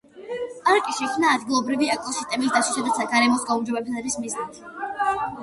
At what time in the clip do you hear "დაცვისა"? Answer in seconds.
2.57-2.97